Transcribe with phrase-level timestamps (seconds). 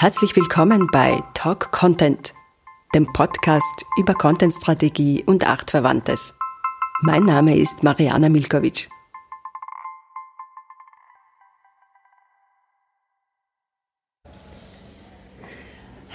[0.00, 2.32] Herzlich willkommen bei Talk Content,
[2.94, 6.34] dem Podcast über Contentstrategie und Artverwandtes.
[7.02, 8.88] Mein Name ist Mariana Milkovic.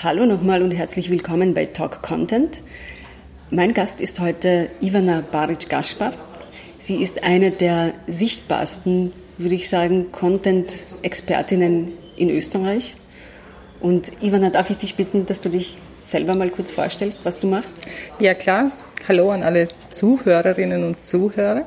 [0.01, 2.61] Hallo nochmal und herzlich willkommen bei Talk Content.
[3.49, 6.13] Mein Gast ist heute Ivana Baric-Gaspar.
[6.79, 12.95] Sie ist eine der sichtbarsten, würde ich sagen, Content-Expertinnen in Österreich.
[13.83, 17.47] Und Ivana, darf ich dich bitten, dass du dich selber mal kurz vorstellst, was du
[17.47, 17.75] machst?
[18.17, 18.71] Ja, klar.
[19.09, 21.65] Hallo an alle Zuhörerinnen und Zuhörer.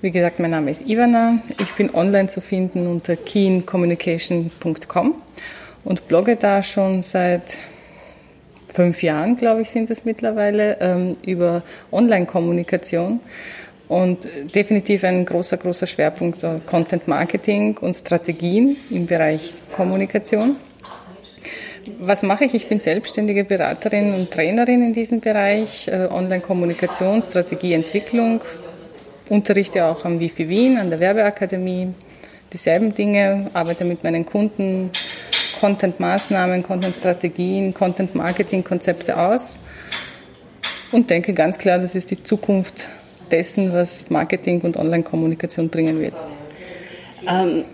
[0.00, 1.42] Wie gesagt, mein Name ist Ivana.
[1.58, 5.14] Ich bin online zu finden unter keencommunication.com
[5.82, 7.58] und blogge da schon seit
[8.72, 13.18] fünf Jahren, glaube ich, sind es mittlerweile, ähm, über Online-Kommunikation.
[13.88, 20.58] Und definitiv ein großer, großer Schwerpunkt äh, Content Marketing und Strategien im Bereich Kommunikation.
[21.98, 22.54] Was mache ich?
[22.54, 28.40] Ich bin selbstständige Beraterin und Trainerin in diesem Bereich, äh, Online-Kommunikation, Strategieentwicklung,
[29.28, 31.94] unterrichte auch am Wifi Wien, an der Werbeakademie,
[32.52, 34.90] dieselben Dinge, arbeite mit meinen Kunden
[35.60, 39.58] Content-Maßnahmen, Content-Strategien, Content-Marketing-Konzepte aus
[40.92, 42.88] und denke ganz klar, das ist die Zukunft
[43.30, 46.14] dessen, was Marketing und Online-Kommunikation bringen wird.
[47.28, 47.64] Ähm,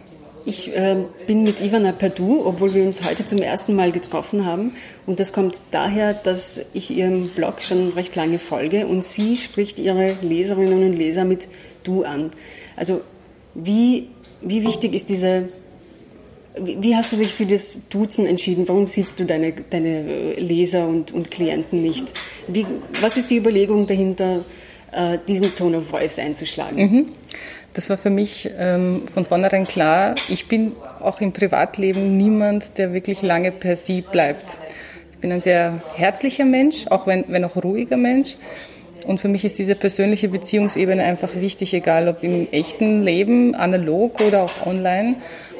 [0.49, 0.97] ich äh,
[1.27, 4.73] bin mit Ivana Perdue, obwohl wir uns heute zum ersten Mal getroffen haben.
[5.07, 9.79] Und das kommt daher, dass ich ihrem Blog schon recht lange folge und sie spricht
[9.79, 11.49] ihre Leserinnen und Leser mit
[11.85, 12.31] Du an.
[12.77, 13.03] Also
[13.55, 14.09] wie,
[14.41, 15.51] wie wichtig ist diese
[16.61, 18.67] wie hast du dich für das Duzen entschieden?
[18.67, 22.13] Warum siehst du deine, deine Leser und, und Klienten nicht?
[22.49, 22.67] Wie,
[23.01, 24.45] was ist die Überlegung dahinter,
[24.91, 26.79] äh, diesen Tone of Voice einzuschlagen?
[26.79, 27.07] Mhm.
[27.79, 30.17] Das war für mich ähm, von vornherein klar.
[30.29, 34.59] Ich bin auch im Privatleben niemand, der wirklich lange per Sie bleibt.
[35.13, 38.35] Ich bin ein sehr herzlicher Mensch, auch wenn, wenn auch ruhiger Mensch.
[39.07, 44.23] Und für mich ist diese persönliche Beziehungsebene einfach wichtig, egal ob im echten Leben, analog
[44.23, 45.15] oder auch online.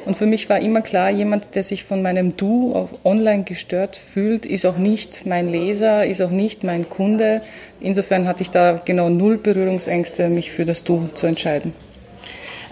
[0.05, 3.95] Und für mich war immer klar, jemand, der sich von meinem Du auf online gestört
[3.95, 7.43] fühlt, ist auch nicht mein Leser, ist auch nicht mein Kunde.
[7.79, 11.73] Insofern hatte ich da genau null Berührungsängste, mich für das Du zu entscheiden.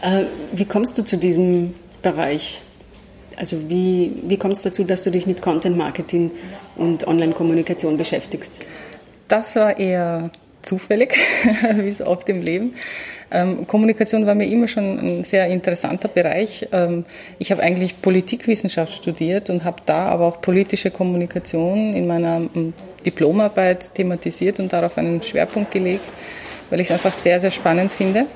[0.02, 2.62] Äh, wie kommst du zu diesem Bereich?
[3.36, 6.32] Also wie, wie kommt es dazu, dass du dich mit Content Marketing
[6.76, 8.54] und Online-Kommunikation beschäftigst?
[9.28, 10.32] Das war eher
[10.62, 11.16] zufällig,
[11.76, 12.76] wie so oft im Leben.
[13.30, 16.68] Ähm, Kommunikation war mir immer schon ein sehr interessanter Bereich.
[16.72, 17.06] Ähm,
[17.40, 22.74] ich habe eigentlich Politikwissenschaft studiert und habe da aber auch politische Kommunikation in meiner ähm,
[23.06, 26.06] Diplomarbeit thematisiert und darauf einen Schwerpunkt gelegt,
[26.70, 28.28] weil ich es einfach sehr, sehr spannend finde.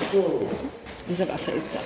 [0.00, 0.66] Also,
[1.08, 1.80] unser Wasser ist da.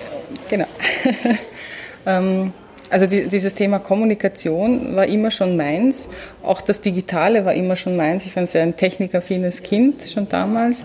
[0.48, 0.66] Genau.
[2.06, 2.52] ähm,
[2.90, 6.08] also die, dieses Thema Kommunikation war immer schon meins.
[6.42, 8.24] Auch das Digitale war immer schon meins.
[8.24, 10.84] Ich war ein sehr technikaffines Kind schon damals.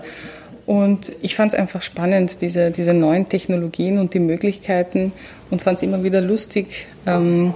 [0.66, 5.12] Und ich fand es einfach spannend, diese, diese neuen Technologien und die Möglichkeiten
[5.50, 7.54] und fand es immer wieder lustig, ähm,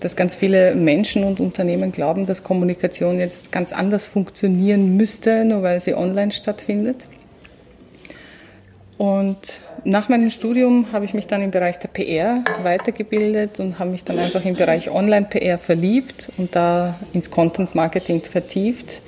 [0.00, 5.62] dass ganz viele Menschen und Unternehmen glauben, dass Kommunikation jetzt ganz anders funktionieren müsste, nur
[5.62, 7.06] weil sie online stattfindet.
[8.98, 13.90] Und nach meinem Studium habe ich mich dann im Bereich der PR weitergebildet und habe
[13.90, 19.00] mich dann einfach im Bereich Online-PR verliebt und da ins Content-Marketing vertieft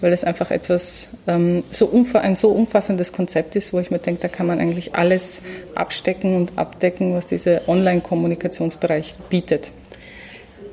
[0.00, 4.22] weil es einfach etwas ähm, so ein so umfassendes Konzept ist, wo ich mir denke,
[4.22, 5.42] da kann man eigentlich alles
[5.74, 9.70] abstecken und abdecken, was dieser Online-Kommunikationsbereich bietet.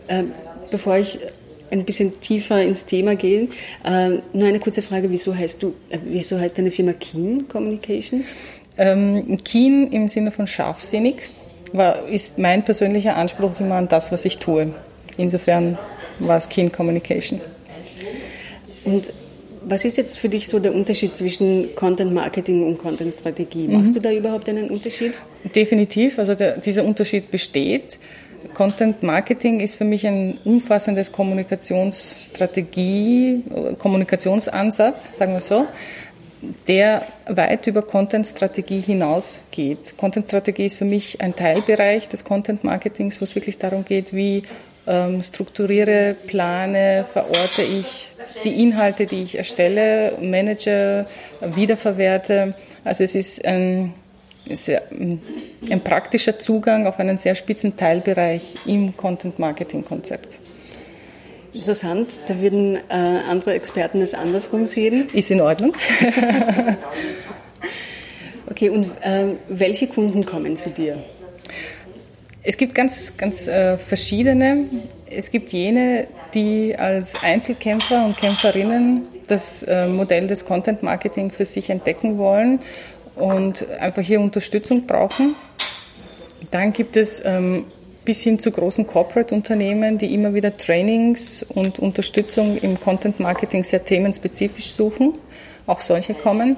[0.08, 0.32] Ähm,
[0.70, 1.20] bevor ich
[1.72, 3.48] ein bisschen tiefer ins Thema gehe,
[3.84, 8.38] äh, nur eine kurze Frage: Wieso heißt du, äh, wieso heißt deine Firma Keen Communications?
[8.78, 11.16] Ähm, Keen im Sinne von scharfsinnig
[11.72, 14.74] war, ist mein persönlicher Anspruch immer an das, was ich tue.
[15.18, 15.78] Insofern
[16.20, 17.42] war es Keen Communication.
[18.84, 19.12] Und
[19.68, 23.68] was ist jetzt für dich so der Unterschied zwischen Content Marketing und Content Strategie?
[23.68, 23.96] Machst mhm.
[23.96, 25.18] du da überhaupt einen Unterschied?
[25.56, 27.98] Definitiv, also der, dieser Unterschied besteht.
[28.54, 33.42] Content Marketing ist für mich ein umfassendes Kommunikationsstrategie,
[33.80, 35.66] Kommunikationsansatz, sagen wir so,
[36.68, 39.98] der weit über Content Strategie hinausgeht.
[39.98, 44.14] Content Strategie ist für mich ein Teilbereich des Content Marketings, wo es wirklich darum geht,
[44.14, 44.44] wie
[44.88, 48.12] ähm, strukturiere, plane, verorte ich
[48.44, 51.06] die Inhalte, die ich erstelle, manage,
[51.42, 52.56] wiederverwerte.
[52.84, 53.94] Also es ist ein,
[54.50, 60.40] sehr, ein praktischer Zugang auf einen sehr spitzen Teilbereich im Content-Marketing-Konzept.
[61.56, 65.08] Interessant, da würden äh, andere Experten es andersrum sehen.
[65.14, 65.74] Ist in Ordnung.
[68.50, 71.02] okay, und äh, welche Kunden kommen zu dir?
[72.44, 74.66] Es gibt ganz, ganz äh, verschiedene.
[75.06, 81.46] Es gibt jene, die als Einzelkämpfer und Kämpferinnen das äh, Modell des Content Marketing für
[81.46, 82.60] sich entdecken wollen
[83.16, 85.36] und einfach hier Unterstützung brauchen.
[86.52, 87.66] Dann gibt es ähm,
[88.06, 93.84] bis hin zu großen Corporate-Unternehmen, die immer wieder Trainings und Unterstützung im Content Marketing sehr
[93.84, 95.18] themenspezifisch suchen.
[95.66, 96.58] Auch solche kommen.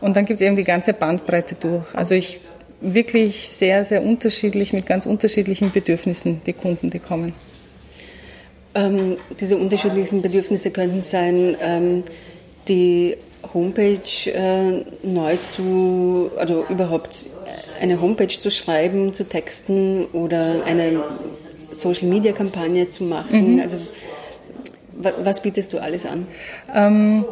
[0.00, 1.94] Und dann gibt es eben die ganze Bandbreite durch.
[1.94, 2.40] Also ich
[2.80, 7.34] wirklich sehr, sehr unterschiedlich mit ganz unterschiedlichen Bedürfnissen, die Kunden, die kommen.
[8.74, 12.04] Ähm, diese unterschiedlichen Bedürfnisse könnten sein, ähm,
[12.68, 13.16] die
[13.52, 17.26] Homepage äh, neu zu, also überhaupt
[17.80, 21.00] eine Homepage zu schreiben, zu texten oder eine
[21.72, 23.54] Social-Media-Kampagne zu machen.
[23.54, 23.60] Mhm.
[23.60, 23.76] Also
[24.92, 26.26] was bietest du alles an?
[26.74, 27.24] Ähm,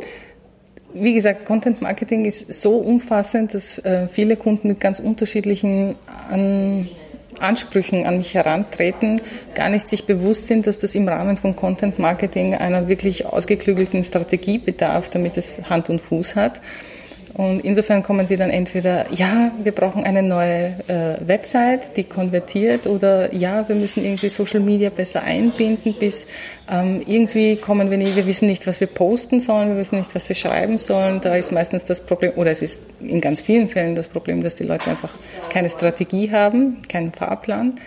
[0.94, 5.96] wie gesagt, Content Marketing ist so umfassend, dass äh, viele Kunden mit ganz unterschiedlichen
[6.30, 6.88] an,
[7.40, 9.20] Ansprüchen an mich herantreten,
[9.54, 14.02] gar nicht sich bewusst sind, dass das im Rahmen von Content Marketing einer wirklich ausgeklügelten
[14.02, 16.60] Strategie bedarf, damit es Hand und Fuß hat.
[17.34, 22.86] Und insofern kommen sie dann entweder, ja, wir brauchen eine neue äh, Website, die konvertiert,
[22.86, 26.26] oder ja, wir müssen irgendwie Social Media besser einbinden, bis
[26.70, 30.14] ähm, irgendwie kommen wir nicht, wir wissen nicht, was wir posten sollen, wir wissen nicht,
[30.14, 31.20] was wir schreiben sollen.
[31.20, 34.54] Da ist meistens das Problem, oder es ist in ganz vielen Fällen das Problem, dass
[34.54, 35.14] die Leute einfach
[35.50, 37.80] keine Strategie haben, keinen Fahrplan.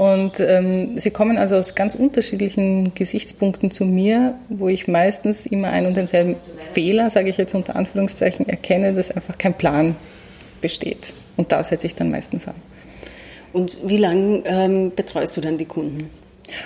[0.00, 5.68] Und ähm, sie kommen also aus ganz unterschiedlichen Gesichtspunkten zu mir, wo ich meistens immer
[5.68, 6.36] einen und denselben
[6.72, 9.96] Fehler, sage ich jetzt unter Anführungszeichen, erkenne, dass einfach kein Plan
[10.62, 11.12] besteht.
[11.36, 12.54] Und da setze ich dann meistens an.
[13.52, 16.08] Und wie lange ähm, betreust du dann die Kunden?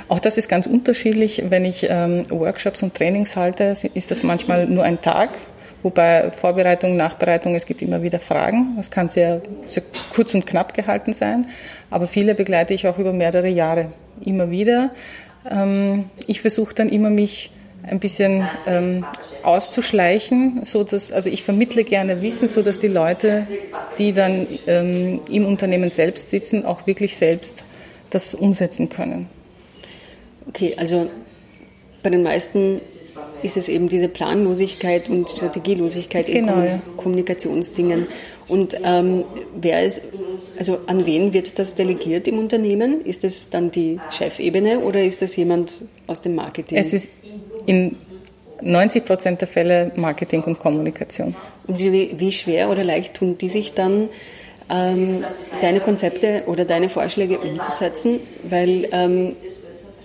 [0.06, 1.42] Auch das ist ganz unterschiedlich.
[1.48, 5.30] Wenn ich ähm, Workshops und Trainings halte, ist das manchmal nur ein Tag
[5.84, 8.72] Wobei Vorbereitung, Nachbereitung, es gibt immer wieder Fragen.
[8.78, 9.82] Das kann sehr, sehr
[10.14, 11.46] kurz und knapp gehalten sein.
[11.90, 13.92] Aber viele begleite ich auch über mehrere Jahre
[14.24, 14.92] immer wieder.
[15.50, 17.50] Ähm, ich versuche dann immer mich
[17.82, 19.04] ein bisschen ähm,
[19.42, 23.46] auszuschleichen, so dass also ich vermittle gerne Wissen, so dass die Leute,
[23.98, 27.62] die dann ähm, im Unternehmen selbst sitzen, auch wirklich selbst
[28.08, 29.28] das umsetzen können.
[30.48, 31.10] Okay, also
[32.02, 32.80] bei den meisten
[33.44, 36.80] ist es eben diese Planlosigkeit und Strategielosigkeit genau, in.
[36.96, 38.06] Kommunikationsdingen.
[38.48, 39.24] Und ähm,
[39.54, 40.02] wer ist,
[40.58, 43.04] also an wen wird das delegiert im Unternehmen?
[43.04, 45.74] Ist es dann die Chefebene oder ist das jemand
[46.06, 46.78] aus dem Marketing?
[46.78, 47.12] Es ist
[47.66, 47.96] in
[48.62, 51.36] 90 Prozent der Fälle Marketing und Kommunikation.
[51.66, 54.08] Und wie, wie schwer oder leicht tun die sich dann,
[54.70, 55.22] ähm,
[55.60, 58.20] deine Konzepte oder deine Vorschläge umzusetzen?
[58.48, 59.36] Weil ähm,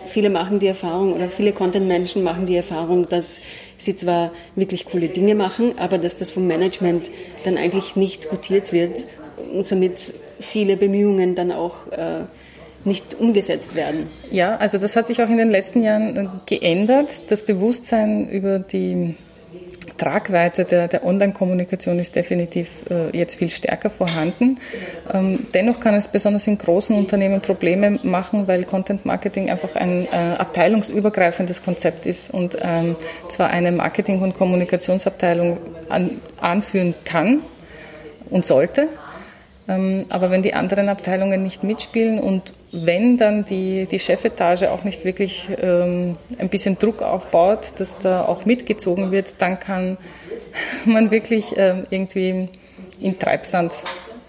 [0.09, 3.41] viele machen die Erfahrung oder viele Content-Menschen machen die Erfahrung, dass
[3.77, 7.09] sie zwar wirklich coole Dinge machen, aber dass das vom Management
[7.43, 9.05] dann eigentlich nicht gutiert wird
[9.53, 12.25] und somit viele Bemühungen dann auch äh,
[12.85, 14.07] nicht umgesetzt werden.
[14.31, 17.23] Ja, also das hat sich auch in den letzten Jahren geändert.
[17.29, 19.15] Das Bewusstsein über die
[19.97, 24.59] Tragweite der, der Online-Kommunikation ist definitiv äh, jetzt viel stärker vorhanden.
[25.13, 30.05] Ähm, dennoch kann es besonders in großen Unternehmen Probleme machen, weil Content Marketing einfach ein
[30.05, 32.95] äh, abteilungsübergreifendes Konzept ist und ähm,
[33.27, 35.57] zwar eine Marketing- und Kommunikationsabteilung
[35.89, 37.41] an, anführen kann
[38.29, 38.89] und sollte,
[40.09, 45.05] aber wenn die anderen Abteilungen nicht mitspielen und wenn dann die, die Chefetage auch nicht
[45.05, 49.97] wirklich ähm, ein bisschen Druck aufbaut, dass da auch mitgezogen wird, dann kann
[50.85, 52.49] man wirklich ähm, irgendwie
[52.99, 53.73] in Treibsand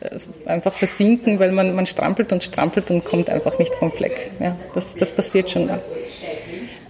[0.00, 4.32] äh, einfach versinken, weil man, man strampelt und strampelt und kommt einfach nicht vom Fleck.
[4.40, 5.80] Ja, das, das passiert schon mal.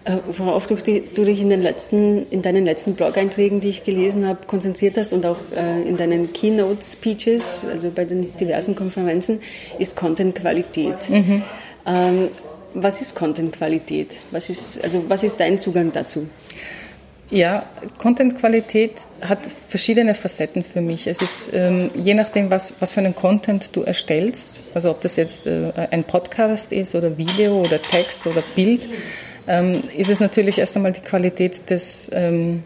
[0.04, 4.26] Äh, worauf du, du dich in, den letzten, in deinen letzten Blog-Einträgen, die ich gelesen
[4.26, 9.40] habe, konzentriert hast und auch äh, in deinen Keynote-Speeches, also bei den diversen Konferenzen,
[9.78, 11.11] ist Content-Qualität.
[11.11, 11.42] Mhm.
[11.87, 12.28] Ähm,
[12.73, 14.23] was ist Content-Qualität?
[14.30, 16.26] Was ist, also was ist dein Zugang dazu?
[17.30, 17.64] Ja,
[17.99, 21.07] Content-Qualität hat verschiedene Facetten für mich.
[21.07, 25.16] Es ist ähm, je nachdem, was, was für einen Content du erstellst, also ob das
[25.16, 28.88] jetzt äh, ein Podcast ist oder Video oder Text oder Bild,
[29.47, 32.62] ähm, ist es natürlich erst einmal die Qualität des, ähm,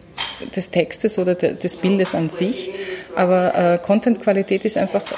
[0.55, 2.71] des Textes oder de, des Bildes an sich.
[3.15, 5.13] Aber äh, Content-Qualität ist einfach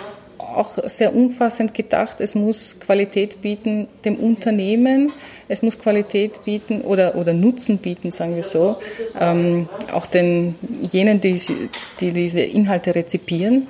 [0.58, 2.20] auch sehr umfassend gedacht.
[2.20, 5.14] Es muss Qualität bieten dem Unternehmen,
[5.48, 8.78] es muss Qualität bieten oder, oder Nutzen bieten, sagen wir so,
[9.20, 10.56] ähm, auch den,
[10.92, 11.40] jenen, die,
[12.00, 13.68] die diese Inhalte rezipieren.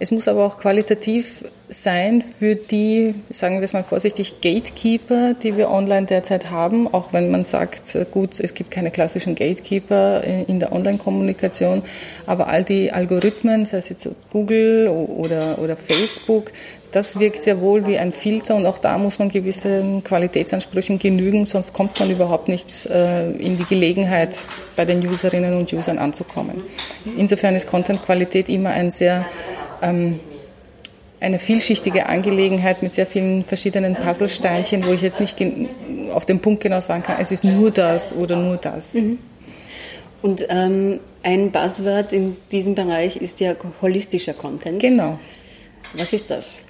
[0.00, 5.56] Es muss aber auch qualitativ sein für die, sagen wir es mal vorsichtig, Gatekeeper, die
[5.56, 10.60] wir online derzeit haben, auch wenn man sagt, gut, es gibt keine klassischen Gatekeeper in
[10.60, 11.82] der Online-Kommunikation,
[12.26, 16.52] aber all die Algorithmen, sei es jetzt Google oder, oder Facebook,
[16.92, 21.44] das wirkt sehr wohl wie ein Filter und auch da muss man gewissen Qualitätsansprüchen genügen,
[21.44, 24.38] sonst kommt man überhaupt nicht äh, in die Gelegenheit,
[24.74, 26.62] bei den Userinnen und Usern anzukommen.
[27.16, 29.26] Insofern ist Content-Qualität immer ein sehr
[29.82, 30.20] ähm,
[31.20, 35.36] eine vielschichtige Angelegenheit mit sehr vielen verschiedenen Puzzlesteinchen, wo ich jetzt nicht
[36.12, 38.94] auf den Punkt genau sagen kann, es ist nur das oder nur das.
[38.94, 39.18] Mhm.
[40.22, 44.80] Und ähm, ein Buzzword in diesem Bereich ist ja holistischer Content.
[44.80, 45.18] Genau.
[45.94, 46.62] Was ist das?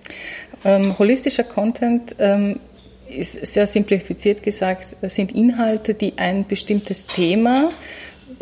[0.64, 2.60] Ähm, holistischer Content ähm,
[3.08, 7.70] ist sehr simplifiziert gesagt, sind Inhalte, die ein bestimmtes Thema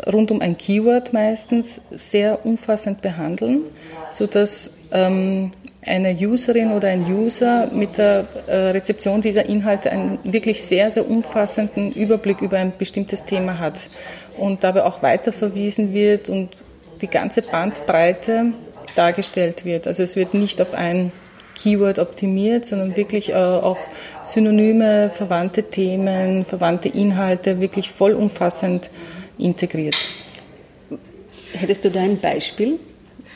[0.05, 3.61] rund um ein Keyword meistens sehr umfassend behandeln,
[4.11, 5.51] sodass ähm,
[5.85, 11.09] eine Userin oder ein User mit der äh, Rezeption dieser Inhalte einen wirklich sehr, sehr
[11.09, 13.89] umfassenden Überblick über ein bestimmtes Thema hat
[14.37, 16.49] und dabei auch weiterverwiesen wird und
[17.01, 18.53] die ganze Bandbreite
[18.95, 19.87] dargestellt wird.
[19.87, 21.11] Also es wird nicht auf ein
[21.55, 23.79] Keyword optimiert, sondern wirklich äh, auch
[24.23, 28.89] Synonyme, verwandte Themen, verwandte Inhalte wirklich vollumfassend
[29.37, 29.95] integriert.
[31.53, 32.79] Hättest du da ein Beispiel,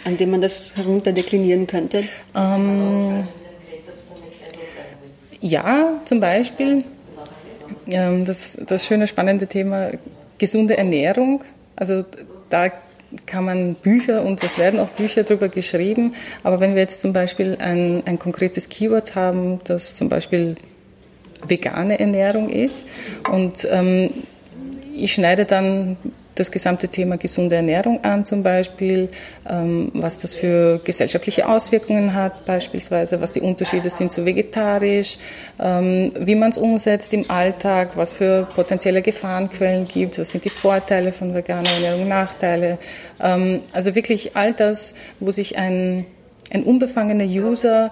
[0.06, 2.04] an dem man das herunterdeklinieren könnte?
[2.36, 3.28] Ähm,
[5.40, 6.84] ja, zum Beispiel
[7.88, 9.92] ähm, das, das schöne, spannende Thema
[10.38, 11.44] gesunde Ernährung.
[11.76, 12.06] Also
[12.50, 12.72] da
[13.26, 16.16] kann man Bücher und es werden auch Bücher darüber geschrieben.
[16.44, 20.56] Aber wenn wir jetzt zum Beispiel ein, ein konkretes Keyword haben, das zum Beispiel
[21.48, 22.88] vegane Ernährung ist
[23.30, 24.12] und ähm,
[24.96, 25.98] ich schneide dann
[26.42, 29.10] das gesamte Thema gesunde Ernährung an, zum Beispiel,
[29.50, 35.18] ähm, was das für gesellschaftliche Auswirkungen hat, beispielsweise, was die Unterschiede sind zu vegetarisch,
[35.60, 40.50] ähm, wie man es umsetzt im Alltag, was für potenzielle Gefahrenquellen gibt, was sind die
[40.50, 42.80] Vorteile von veganer Ernährung, Nachteile.
[43.22, 46.06] Ähm, also wirklich all das, wo sich ein,
[46.52, 47.92] ein unbefangener User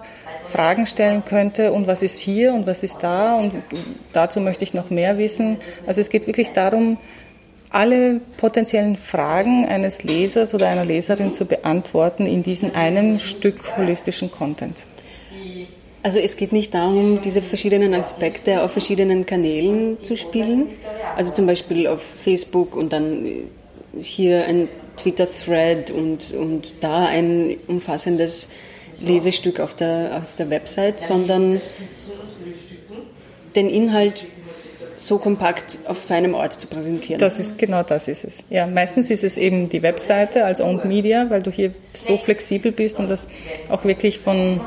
[0.50, 3.52] Fragen stellen könnte und was ist hier und was ist da und
[4.12, 5.58] dazu möchte ich noch mehr wissen.
[5.86, 6.98] Also es geht wirklich darum,
[7.70, 14.30] alle potenziellen Fragen eines Lesers oder einer Leserin zu beantworten in diesem einen Stück holistischen
[14.30, 14.84] Content.
[16.02, 20.66] Also es geht nicht darum, diese verschiedenen Aspekte auf verschiedenen Kanälen zu spielen,
[21.16, 23.26] also zum Beispiel auf Facebook und dann
[24.00, 28.48] hier ein Twitter-Thread und, und da ein umfassendes
[29.00, 31.60] Lesestück auf der, auf der Website, sondern
[33.54, 34.24] den Inhalt
[35.06, 37.20] so kompakt auf einem Ort zu präsentieren.
[37.20, 38.44] Das ist genau das ist es.
[38.50, 42.72] Ja, meistens ist es eben die Webseite als Owned Media, weil du hier so flexibel
[42.72, 43.28] bist und das
[43.68, 44.60] auch wirklich von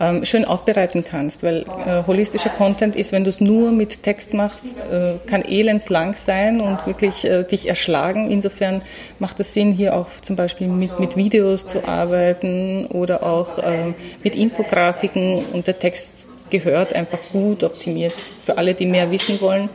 [0.00, 4.32] ähm, schön aufbereiten kannst, weil äh, holistischer Content ist, wenn du es nur mit Text
[4.32, 8.30] machst, äh, kann elendslang sein und wirklich äh, dich erschlagen.
[8.30, 8.82] Insofern
[9.18, 13.94] macht es Sinn, hier auch zum Beispiel mit, mit Videos zu arbeiten oder auch ähm,
[14.24, 18.14] mit Infografiken und der Text gehört, einfach gut optimiert
[18.44, 19.68] für alle, die mehr wissen wollen.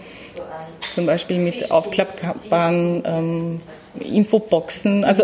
[0.93, 3.61] Zum Beispiel mit aufklappbaren ähm,
[3.99, 5.03] Infoboxen.
[5.03, 5.23] Also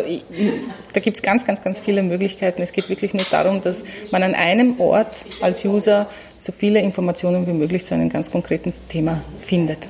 [0.94, 2.62] da gibt es ganz, ganz, ganz viele Möglichkeiten.
[2.62, 7.46] Es geht wirklich nur darum, dass man an einem Ort als User so viele Informationen
[7.48, 9.88] wie möglich zu einem ganz konkreten Thema findet.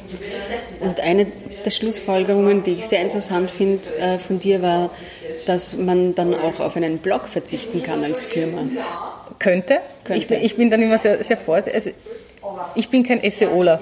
[0.81, 1.27] Und eine
[1.63, 4.89] der Schlussfolgerungen, die ich sehr interessant finde äh, von dir, war,
[5.45, 8.63] dass man dann auch auf einen Blog verzichten kann als Firma.
[9.41, 9.79] Könnte.
[10.03, 10.21] Könnte.
[10.21, 11.73] Ich, bin, ich bin dann immer sehr, sehr vorsichtig.
[11.73, 11.91] Also,
[12.75, 13.81] ich bin kein SEOler.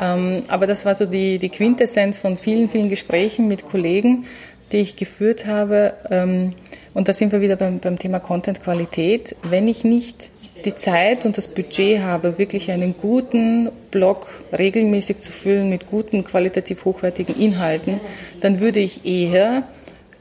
[0.00, 4.24] Ähm, aber das war so die, die Quintessenz von vielen, vielen Gesprächen mit Kollegen,
[4.72, 5.92] die ich geführt habe.
[6.10, 6.54] Ähm,
[6.94, 9.36] und da sind wir wieder beim, beim Thema Content-Qualität.
[9.42, 10.30] Wenn ich nicht
[10.64, 16.24] die Zeit und das Budget habe, wirklich einen guten Blog regelmäßig zu füllen mit guten,
[16.24, 18.00] qualitativ hochwertigen Inhalten,
[18.40, 19.64] dann würde ich eher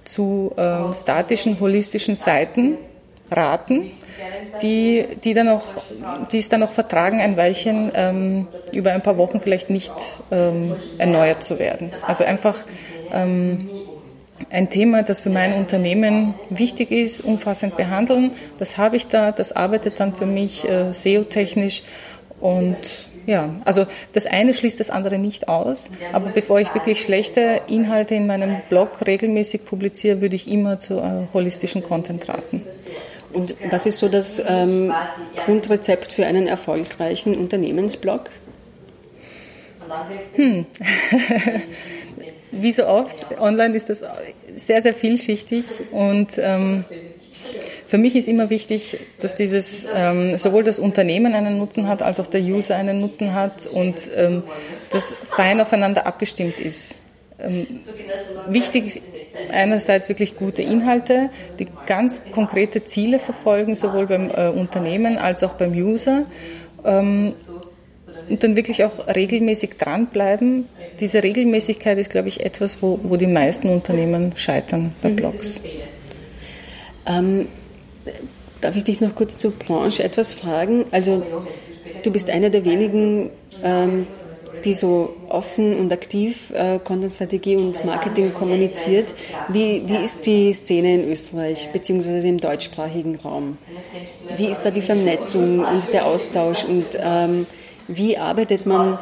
[0.04, 2.78] zu ähm, statischen, holistischen Seiten
[3.32, 3.92] raten,
[4.62, 5.64] die, die, dann auch,
[6.32, 9.94] die es dann auch vertragen, ein Weilchen ähm, über ein paar Wochen vielleicht nicht
[10.32, 11.92] ähm, erneuert zu werden.
[12.06, 12.58] Also einfach
[13.12, 13.70] ähm,
[14.50, 18.32] ein Thema, das für mein Unternehmen wichtig ist, umfassend behandeln.
[18.58, 21.84] Das habe ich da, das arbeitet dann für mich äh, SEO-technisch
[22.40, 22.78] und
[23.26, 28.16] ja, also das eine schließt das andere nicht aus, aber bevor ich wirklich schlechte Inhalte
[28.16, 32.64] in meinem Blog regelmäßig publiziere, würde ich immer zu äh, holistischen Content raten.
[33.34, 34.94] Und was ist so das ähm,
[35.46, 38.30] Grundrezept für einen erfolgreichen Unternehmensblog?
[40.36, 40.66] Hm.
[42.52, 44.04] Wie so oft, online ist das
[44.56, 46.86] sehr, sehr vielschichtig und ähm,
[47.86, 52.20] für mich ist immer wichtig, dass dieses ähm, sowohl das Unternehmen einen Nutzen hat, als
[52.20, 54.44] auch der User einen Nutzen hat und ähm,
[54.92, 57.02] das fein aufeinander abgestimmt ist.
[57.40, 57.80] Ähm,
[58.48, 65.18] wichtig ist einerseits wirklich gute Inhalte, die ganz konkrete Ziele verfolgen, sowohl beim äh, Unternehmen
[65.18, 66.26] als auch beim User.
[66.86, 67.34] Ähm,
[68.30, 70.68] und dann wirklich auch regelmäßig dranbleiben.
[71.00, 75.16] Diese Regelmäßigkeit ist, glaube ich, etwas, wo, wo die meisten Unternehmen scheitern bei mhm.
[75.16, 75.64] Blogs.
[77.06, 77.48] Ähm,
[78.62, 80.86] darf ich dich noch kurz zur Branche etwas fragen?
[80.92, 81.24] Also
[82.04, 83.30] du bist einer der wenigen,
[83.64, 84.08] ähm,
[84.66, 89.14] die so offen und aktiv äh, Content-Strategie und Marketing kommuniziert.
[89.50, 93.58] Wie, wie ist die Szene in Österreich beziehungsweise im deutschsprachigen Raum?
[94.38, 97.46] Wie ist da die Vernetzung und der Austausch und ähm,
[97.88, 98.98] wie arbeitet man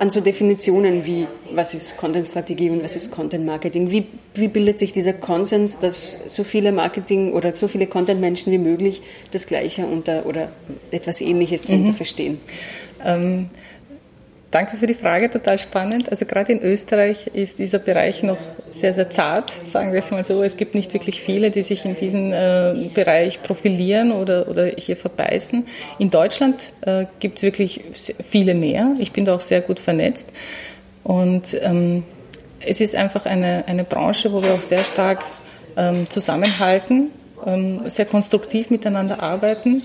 [0.00, 3.90] an so Definitionen wie, was ist Content-Strategie und was ist Content-Marketing?
[3.90, 8.58] Wie, wie bildet sich dieser Konsens, dass so viele Marketing- oder so viele Content-Menschen wie
[8.58, 10.50] möglich das Gleiche unter oder
[10.90, 11.96] etwas Ähnliches darunter mhm.
[11.96, 12.40] verstehen?
[13.04, 13.50] Ähm,
[14.50, 16.10] Danke für die Frage, total spannend.
[16.10, 18.38] Also gerade in Österreich ist dieser Bereich noch
[18.72, 20.42] sehr, sehr zart, sagen wir es mal so.
[20.42, 24.96] Es gibt nicht wirklich viele, die sich in diesem äh, Bereich profilieren oder, oder hier
[24.96, 25.66] verbeißen.
[26.00, 27.84] In Deutschland äh, gibt es wirklich
[28.28, 28.96] viele mehr.
[28.98, 30.32] Ich bin da auch sehr gut vernetzt.
[31.04, 32.02] Und ähm,
[32.58, 35.22] es ist einfach eine, eine Branche, wo wir auch sehr stark
[35.76, 37.10] ähm, zusammenhalten,
[37.46, 39.82] ähm, sehr konstruktiv miteinander arbeiten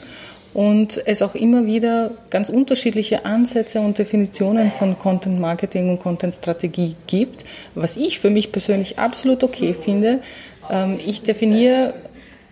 [0.56, 6.34] und es auch immer wieder ganz unterschiedliche Ansätze und Definitionen von Content Marketing und Content
[6.34, 7.44] Strategie gibt,
[7.76, 10.22] was ich für mich persönlich absolut okay finde.
[10.72, 11.94] Ähm, ich definiere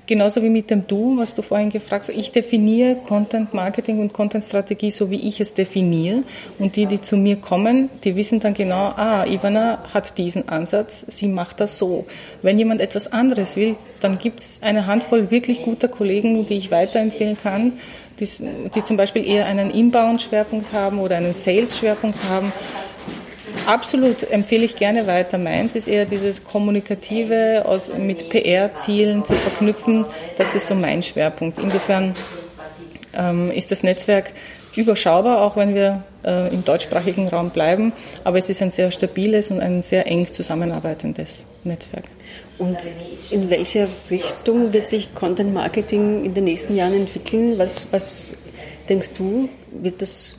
[0.05, 2.17] Genauso wie mit dem Du, was du vorhin gefragt hast.
[2.17, 6.23] Ich definiere Content Marketing und Content Strategie so, wie ich es definiere.
[6.59, 11.05] Und die, die zu mir kommen, die wissen dann genau, ah, Ivana hat diesen Ansatz,
[11.07, 12.05] sie macht das so.
[12.41, 16.69] Wenn jemand etwas anderes will, dann gibt es eine Handvoll wirklich guter Kollegen, die ich
[16.69, 17.73] weiterempfehlen kann,
[18.19, 18.27] die,
[18.75, 22.51] die zum Beispiel eher einen Inbound-Schwerpunkt haben oder einen Sales-Schwerpunkt haben
[23.65, 25.37] Absolut, empfehle ich gerne weiter.
[25.37, 30.05] Meins ist eher dieses Kommunikative aus, mit PR-Zielen zu verknüpfen.
[30.37, 31.59] Das ist so mein Schwerpunkt.
[31.59, 32.13] Insofern
[33.13, 34.33] ähm, ist das Netzwerk
[34.75, 37.93] überschaubar, auch wenn wir äh, im deutschsprachigen Raum bleiben.
[38.23, 42.05] Aber es ist ein sehr stabiles und ein sehr eng zusammenarbeitendes Netzwerk.
[42.57, 42.77] Und
[43.29, 47.57] in welche Richtung wird sich Content Marketing in den nächsten Jahren entwickeln?
[47.57, 48.33] Was, was
[48.89, 50.35] denkst du, wird das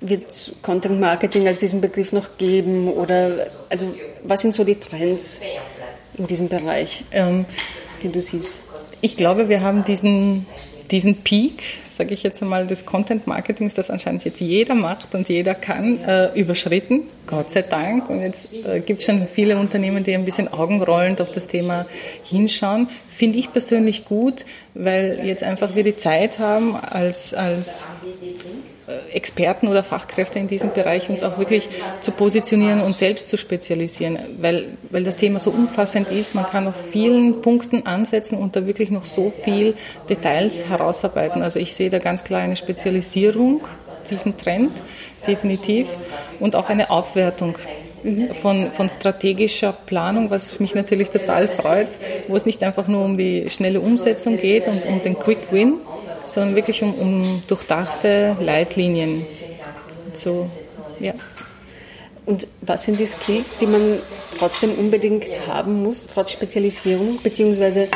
[0.00, 2.88] wird Content Marketing als diesen Begriff noch geben?
[2.88, 5.40] Oder also was sind so die Trends
[6.16, 7.46] in diesem Bereich, ähm,
[8.02, 8.62] den du siehst?
[9.00, 10.46] Ich glaube, wir haben diesen,
[10.90, 15.28] diesen Peak, sage ich jetzt einmal, des Content Marketings, das anscheinend jetzt jeder macht und
[15.28, 17.04] jeder kann, äh, überschritten.
[17.26, 18.08] Gott sei Dank.
[18.08, 21.86] Und jetzt äh, gibt es schon viele Unternehmen, die ein bisschen augenrollend auf das Thema
[22.24, 22.88] hinschauen.
[23.08, 27.86] Finde ich persönlich gut, weil jetzt einfach wir die Zeit haben, als, als
[29.12, 31.68] Experten oder Fachkräfte in diesem Bereich uns auch wirklich
[32.00, 36.34] zu positionieren und selbst zu spezialisieren, weil, weil das Thema so umfassend ist.
[36.34, 39.74] Man kann auf vielen Punkten ansetzen und da wirklich noch so viel
[40.08, 41.42] Details herausarbeiten.
[41.42, 43.60] Also ich sehe da ganz klar eine Spezialisierung,
[44.10, 44.72] diesen Trend,
[45.26, 45.86] definitiv,
[46.40, 47.58] und auch eine Aufwertung
[48.40, 51.88] von, von strategischer Planung, was mich natürlich total freut,
[52.28, 55.74] wo es nicht einfach nur um die schnelle Umsetzung geht und um den Quick Win,
[56.28, 59.26] sondern wirklich um, um durchdachte Leitlinien.
[60.12, 60.48] So,
[61.00, 61.14] ja.
[62.26, 64.00] Und was sind die Skills, die man
[64.36, 67.18] trotzdem unbedingt haben muss, trotz Spezialisierung?
[67.22, 67.88] Beziehungsweise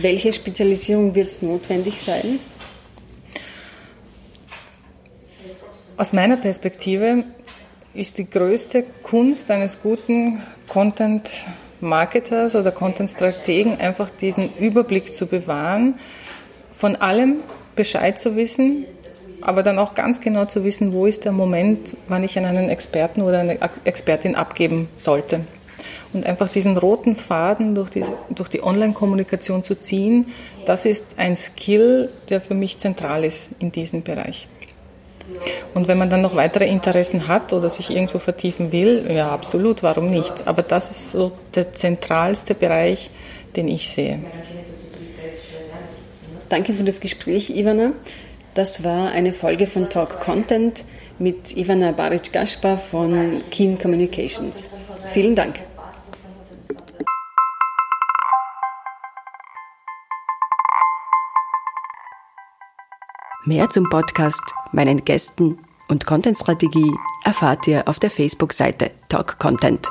[0.00, 2.38] welche Spezialisierung wird notwendig sein?
[5.96, 7.24] Aus meiner Perspektive
[7.94, 15.98] ist die größte Kunst eines guten Content-Marketers oder Content-Strategen einfach diesen Überblick zu bewahren,
[16.76, 17.38] von allem
[17.76, 18.86] Bescheid zu wissen,
[19.40, 22.70] aber dann auch ganz genau zu wissen, wo ist der Moment, wann ich an einen
[22.70, 25.40] Experten oder eine Expertin abgeben sollte.
[26.12, 30.28] Und einfach diesen roten Faden durch die, durch die Online-Kommunikation zu ziehen,
[30.64, 34.48] das ist ein Skill, der für mich zentral ist in diesem Bereich.
[35.74, 39.82] Und wenn man dann noch weitere Interessen hat oder sich irgendwo vertiefen will, ja, absolut,
[39.82, 40.46] warum nicht?
[40.46, 43.10] Aber das ist so der zentralste Bereich,
[43.56, 44.20] den ich sehe.
[46.48, 47.92] Danke für das Gespräch, Ivana.
[48.54, 50.84] Das war eine Folge von Talk Content
[51.18, 54.64] mit Ivana Baric-Gaspar von Keen Communications.
[55.12, 55.60] Vielen Dank.
[63.46, 66.92] Mehr zum Podcast, meinen Gästen und Content-Strategie
[67.24, 69.86] erfahrt ihr auf der Facebook-Seite Talk Content.